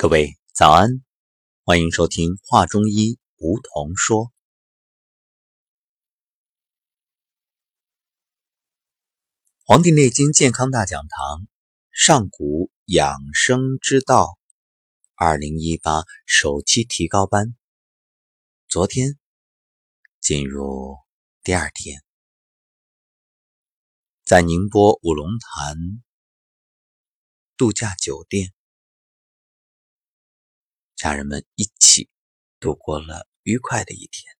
[0.00, 1.02] 各位早安，
[1.64, 4.26] 欢迎收听《话中医》，梧桐说，
[9.64, 11.40] 《黄帝内经健康大讲堂》
[11.90, 14.38] 上古养生之道
[15.16, 17.56] 二零一八首期提高班，
[18.68, 19.18] 昨天
[20.20, 20.96] 进入
[21.42, 22.04] 第二天，
[24.24, 25.76] 在宁波五龙潭
[27.56, 28.54] 度假酒店。
[30.98, 32.10] 家人们一起
[32.58, 34.36] 度过了愉快的一天。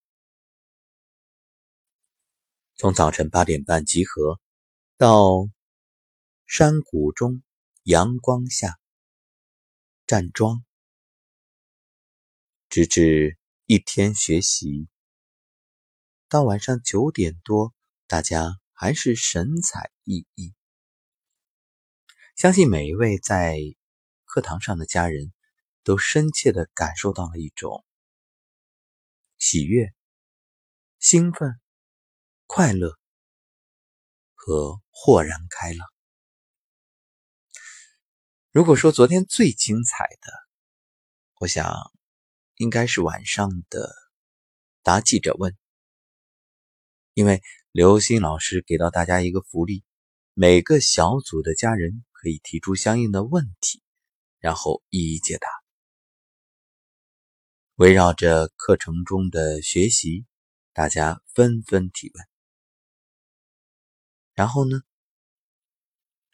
[2.75, 4.41] 从早晨八点半集合，
[4.97, 5.49] 到
[6.47, 7.45] 山谷中
[7.85, 8.81] 阳光下
[10.05, 10.65] 站桩，
[12.69, 14.89] 直至一天学习，
[16.29, 17.73] 到晚上九点多，
[18.09, 20.53] 大家还是神采奕奕。
[22.35, 23.61] 相信每一位在
[24.25, 25.33] 课堂上的家人。
[25.83, 27.85] 都深切的感受到了一种
[29.39, 29.93] 喜悦、
[30.99, 31.61] 兴奋、
[32.47, 32.99] 快乐
[34.35, 35.89] 和豁然开朗。
[38.51, 40.33] 如果说昨天最精彩的，
[41.39, 41.93] 我想
[42.57, 43.95] 应该是晚上的
[44.83, 45.57] 答记者问，
[47.15, 49.85] 因为刘星老师给到大家一个福利，
[50.35, 53.83] 每个小组的家人可以提出相应的问题，
[54.39, 55.58] 然后一一解答。
[57.79, 60.27] 围绕着课程中的学习，
[60.73, 62.27] 大家纷纷提问。
[64.35, 64.81] 然后呢，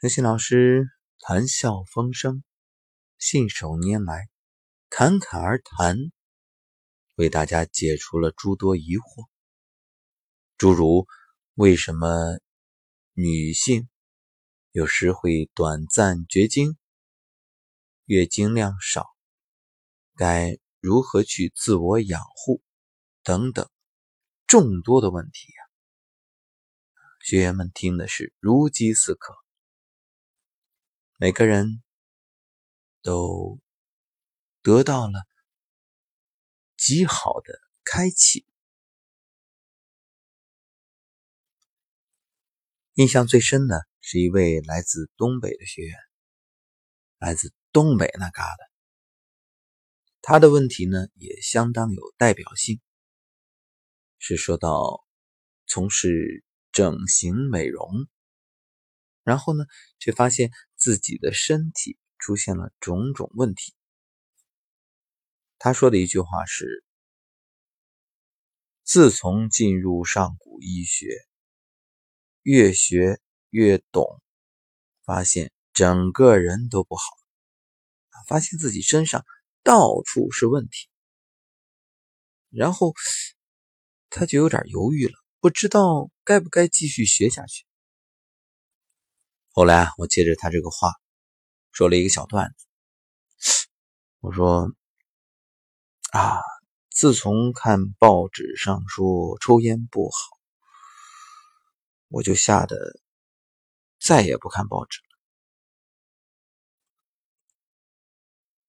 [0.00, 0.86] 刘鑫老师
[1.18, 2.42] 谈笑风生，
[3.18, 4.30] 信手拈来，
[4.88, 5.98] 侃侃而谈，
[7.16, 9.28] 为大家解除了诸多疑惑，
[10.56, 11.06] 诸如
[11.56, 12.38] 为什么
[13.12, 13.90] 女性
[14.72, 16.78] 有时会短暂绝经，
[18.06, 19.04] 月经量少，
[20.16, 20.58] 该。
[20.84, 22.62] 如何去自我养护
[23.22, 23.70] 等等
[24.46, 25.62] 众多的问题呀？
[27.22, 29.34] 学员们听的是如饥似渴，
[31.16, 31.82] 每个人
[33.00, 33.58] 都
[34.60, 35.26] 得到了
[36.76, 38.44] 极好的开启。
[42.92, 45.98] 印象最深的是一位来自东北的学员，
[47.16, 48.73] 来自东北那旮瘩。
[50.26, 52.80] 他的问题呢也相当有代表性，
[54.16, 55.04] 是说到
[55.66, 56.42] 从事
[56.72, 58.08] 整形美容，
[59.22, 59.66] 然后呢
[59.98, 63.74] 却发现自己的身体出现了种种问题。
[65.58, 66.82] 他说的一句话是
[68.82, 71.06] ：“自从进入上古医学，
[72.40, 73.20] 越学
[73.50, 74.22] 越懂，
[75.04, 77.02] 发现整个人都不好，
[78.26, 79.22] 发现自己身上。”
[79.64, 80.88] 到处是问题，
[82.50, 82.92] 然后
[84.10, 87.64] 他就有点犹豫了，不知道该不该继续学下去。
[89.52, 90.92] 后来啊我接着他这个话
[91.72, 92.54] 说了一个小段
[93.38, 93.66] 子，
[94.20, 94.70] 我说
[96.12, 96.42] ：“啊，
[96.90, 100.18] 自从看报纸上说抽烟不好，
[102.08, 103.00] 我就吓得
[103.98, 105.18] 再也不看报纸了。”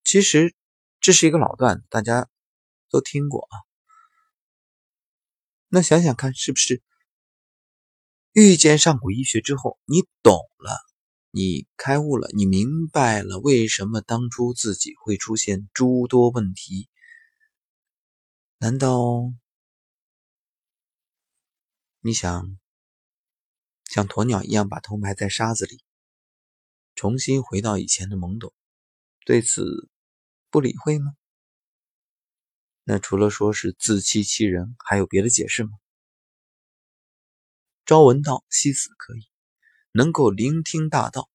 [0.06, 0.56] 其实。
[1.06, 2.28] 这是一个老段，大家
[2.90, 3.54] 都听过啊。
[5.68, 6.82] 那想想看，是不是
[8.32, 10.80] 遇见上古医学之后，你懂了，
[11.30, 16.90] 你开悟了，你明白了为什么当初自己会出现诸多问题？
[18.58, 19.32] 难道
[22.00, 22.58] 你想
[23.84, 25.84] 像鸵鸟一样把头埋在沙子里，
[26.96, 28.52] 重新回到以前的懵懂？
[29.24, 29.88] 对此。
[30.56, 31.12] 不理会吗？
[32.86, 35.72] 那除了说是自欺欺人，还有别的解释吗？
[37.86, 39.28] 朝闻道，夕死可以，
[39.92, 41.30] 能够聆听大道，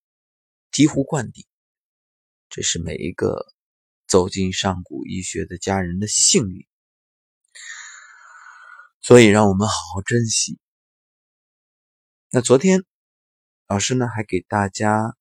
[0.71, 1.45] 醍醐灌顶，
[2.49, 3.53] 这是每一个
[4.07, 6.65] 走进上古医学的家人的幸运。
[9.01, 10.57] 所以，让我们好好珍惜。
[12.31, 12.83] 那昨天
[13.67, 15.15] 老师呢，还给大家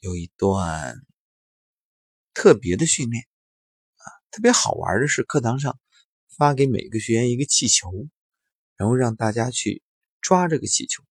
[0.00, 1.00] 有一段。
[2.32, 3.24] 特别的训练
[3.96, 5.78] 啊，特别好玩的是，课堂上
[6.36, 7.90] 发给每个学员一个气球，
[8.76, 9.82] 然后让大家去
[10.20, 11.04] 抓这个气球。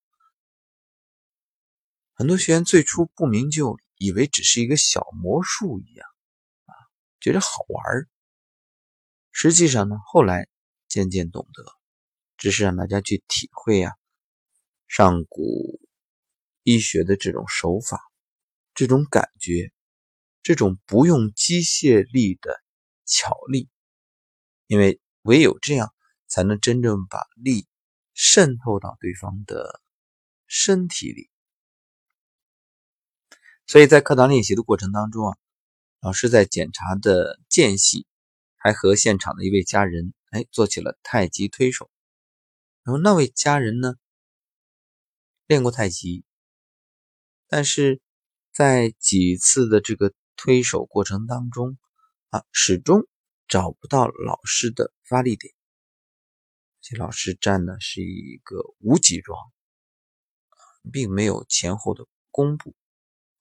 [2.14, 6.08] 很多学员最初不明就，以为只是一个小魔术一样
[6.66, 6.74] 啊，
[7.20, 8.08] 觉得好玩。
[9.32, 10.48] 实际上呢，后来
[10.88, 11.64] 渐渐懂得，
[12.36, 13.94] 只是让大家去体会啊，
[14.88, 15.80] 上古
[16.64, 18.02] 医学的这种手法，
[18.74, 19.72] 这种感觉。
[20.50, 22.60] 这种不用机械力的
[23.06, 23.70] 巧力，
[24.66, 25.94] 因为唯有这样，
[26.28, 27.68] 才能真正把力
[28.16, 29.80] 渗透到对方的
[30.48, 31.30] 身体里。
[33.68, 35.38] 所以在课堂练习的过程当中啊，
[36.00, 38.08] 老师在检查的间隙，
[38.58, 41.92] 还和现场的一位家人哎做起了太极推手。
[42.82, 43.94] 然后那位家人呢，
[45.46, 46.26] 练过太极，
[47.48, 48.02] 但是
[48.52, 51.78] 在几次的这个推手过程当中
[52.30, 53.06] 啊，始终
[53.50, 55.54] 找不到老师的发力点。
[56.80, 59.38] 这老师站的是一个无脊桩，
[60.94, 62.74] 并没有前后的弓步，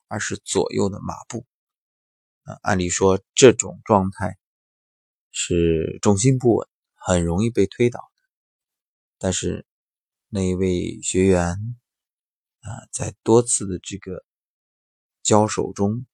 [0.09, 1.47] 而是左右的马步。
[2.43, 4.37] 啊，按理说这种状态
[5.31, 8.29] 是重心不稳，很容易被推倒的。
[9.19, 9.65] 但是
[10.27, 11.47] 那一位学员
[12.59, 14.25] 啊，在多次的这个
[15.23, 16.05] 交手中，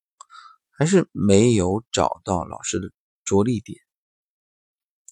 [0.77, 2.91] 还是没有找到老师的
[3.25, 3.81] 着力点，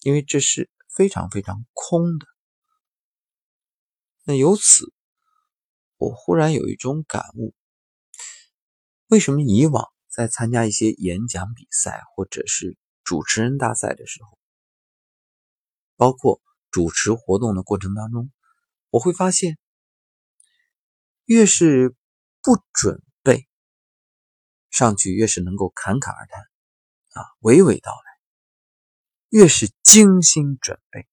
[0.01, 2.27] 因为这是非常非常空的。
[4.23, 4.93] 那由此，
[5.97, 7.53] 我忽然有一种感悟：
[9.07, 14.37] 为什么以往在参加一些演讲比赛或者是主持人大赛的时候，
[15.95, 16.41] 包括？
[16.71, 18.31] 主持活动的过程当中，
[18.89, 19.59] 我会发现，
[21.25, 21.95] 越是
[22.41, 22.99] 不准
[24.73, 26.41] 上去，越是能够侃侃而谈，
[27.11, 28.19] 啊，娓娓道来；
[29.29, 31.07] 越是精心准备，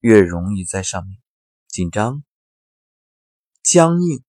[0.00, 1.22] 越容易在上面
[1.68, 2.24] 紧张、
[3.62, 4.24] 僵硬，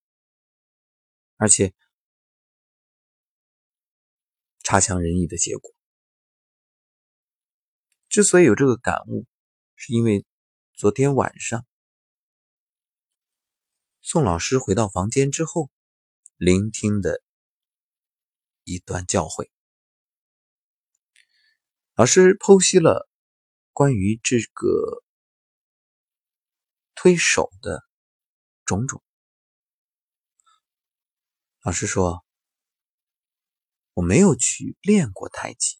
[1.37, 1.73] 而且
[4.63, 5.73] 差强人意的结果。
[8.07, 9.25] 之所以有这个感悟。
[9.81, 10.25] 是因为
[10.73, 11.65] 昨天晚上，
[14.01, 15.71] 宋老师回到房间之后，
[16.35, 17.23] 聆听的
[18.73, 19.49] 一段教诲。
[21.95, 23.09] 老师剖析了
[23.73, 25.03] 关于这个
[26.95, 27.83] 推手的
[28.65, 29.03] 种种。
[31.61, 32.25] 老师说
[33.93, 35.77] ：“我没有去练过太极，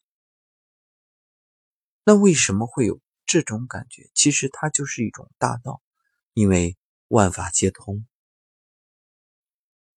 [2.03, 2.99] 那为什么会有？”
[3.31, 5.83] 这种感觉其实它就是一种大道，
[6.33, 8.07] 因为万法皆通。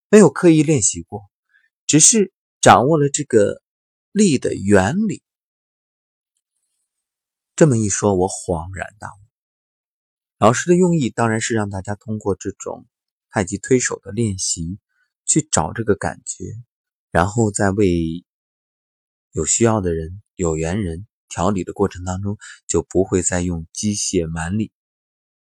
[0.09, 1.31] 没有刻意练习过，
[1.87, 2.32] 只是
[2.63, 3.61] 掌握了这个
[4.13, 5.21] 力的原理。
[7.57, 9.19] 这么一说，我恍然大悟。
[10.37, 12.85] 老师的用意当然是让大家通过这种
[13.29, 14.79] 太极推手的练习，
[15.25, 16.45] 去找这个感觉，
[17.11, 18.23] 然后再为
[19.33, 21.05] 有需要的人、有缘人。
[21.27, 22.37] 调理的过程当中，
[22.67, 24.71] 就不会再用机械蛮力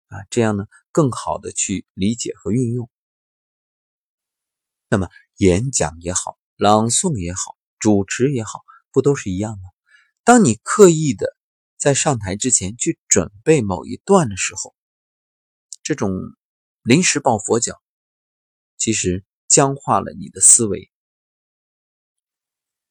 [0.08, 2.88] 啊，这样呢，更好的去理解和运用。
[4.90, 5.08] 那么
[5.38, 8.60] 演讲也好，朗诵也好，主持也好，
[8.92, 9.70] 不都是一样吗？
[10.24, 11.34] 当你刻意的
[11.78, 14.74] 在上台之前去准备某一段的时候，
[15.82, 16.12] 这种
[16.82, 17.80] 临时抱佛脚，
[18.76, 20.90] 其实僵化了你的思维。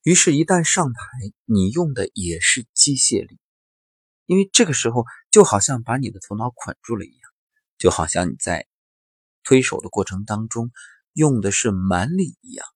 [0.02, 1.00] 于是，一旦上台，
[1.44, 3.38] 你用的也是机械力，
[4.26, 7.30] 因为这个时候就好像把你的头脑捆住了一样，
[7.78, 8.66] 就好像你在
[9.44, 10.72] 推手的过程当中
[11.12, 12.66] 用的是蛮力一样，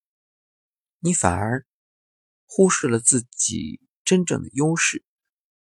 [1.04, 1.66] 你反而
[2.46, 5.04] 忽视了自己真正的优势，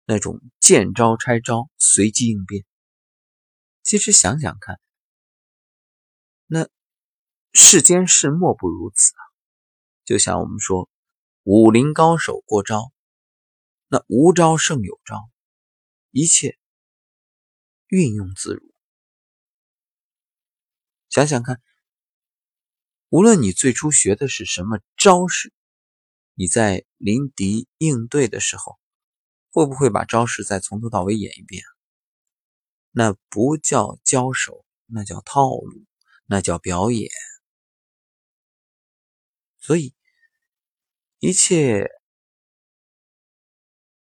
[0.03, 2.65] 那种见招拆招、随机应变。
[3.81, 4.81] 其实想想看，
[6.45, 6.67] 那
[7.53, 9.23] 世间事莫不如此啊！
[10.03, 10.89] 就像我们说。
[11.43, 12.91] 武林高手过招，
[13.87, 15.31] 那无招胜有招，
[16.11, 16.59] 一切
[17.87, 18.61] 运用自如。
[21.09, 21.59] 想想看，
[23.09, 25.53] 无论你最初学的是什么招式，
[26.33, 28.79] 你在临敌应对的时候，
[29.51, 31.63] 会不会把招式再从头到尾演一遍？
[32.91, 35.85] 那不叫交手，那叫套路，
[36.25, 37.09] 那叫表演。
[39.59, 39.93] 所以。
[41.21, 41.89] 一切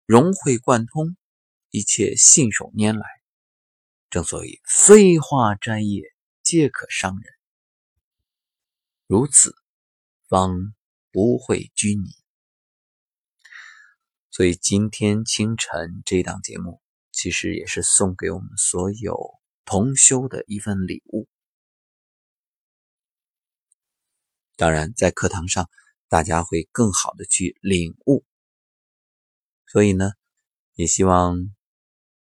[0.05, 1.17] 融会贯通，
[1.71, 3.07] 一切信手拈来。
[4.11, 6.03] 正所谓“飞花摘叶
[6.43, 7.33] 皆可伤人”，
[9.07, 9.55] 如此
[10.27, 10.75] 方
[11.11, 12.11] 不会拘泥。
[14.29, 19.17] 所以今天清晨这档节目，其实也是送给我们所有
[19.65, 21.27] 同修的一份礼物。
[24.55, 25.69] 当然，在课堂上。
[26.09, 28.23] 大家会更好的去领悟，
[29.65, 30.11] 所以呢，
[30.75, 31.53] 也希望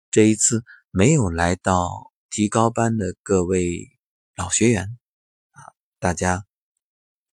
[0.09, 3.91] 这一次没有来到提高班的各位
[4.33, 4.97] 老学员
[5.51, 5.61] 啊，
[5.99, 6.47] 大家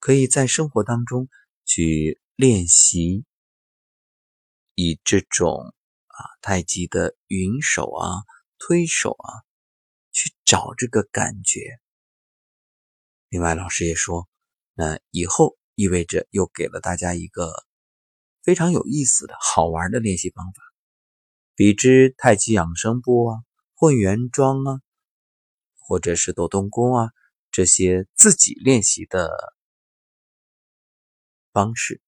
[0.07, 1.29] 可以在生活当中
[1.65, 3.25] 去练习，
[4.77, 5.75] 以这种
[6.07, 8.23] 啊太极的云手啊、
[8.57, 9.43] 推手啊，
[10.13, 11.81] 去找这个感觉。
[13.31, 14.29] 另外，老师也说，
[14.75, 17.67] 那以后意味着又给了大家一个
[18.45, 20.63] 非常有意思的好玩的练习方法，
[21.57, 23.41] 比之太极养生步啊、
[23.75, 24.81] 混元桩啊，
[25.81, 27.11] 或者是抖动功啊
[27.51, 29.56] 这些自己练习的
[31.57, 32.03] 方式，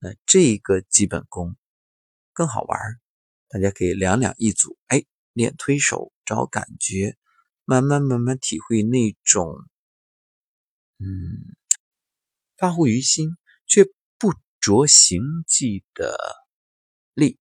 [0.00, 1.56] 那这个基本功
[2.32, 3.00] 更好玩，
[3.46, 7.16] 大家可以两两一组，哎，练推手找感觉，
[7.64, 9.54] 慢慢慢慢体会那种。
[10.98, 11.54] 嗯，
[12.56, 13.36] 发乎于心
[13.68, 13.84] 却
[14.18, 16.18] 不着形迹的
[17.14, 17.38] 力，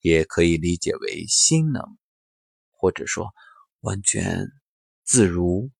[0.00, 1.98] 也可以理解为心能，
[2.70, 3.34] 或者说
[3.80, 4.48] 完全
[5.04, 5.70] 自如，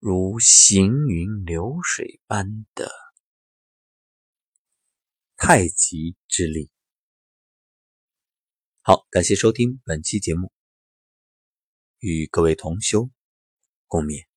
[0.00, 2.88] 如行云流水般的
[5.36, 6.70] 太极之力。
[8.80, 10.52] 好，感谢收听本期节目，
[11.98, 13.10] 与各位同修
[13.88, 14.28] 共勉。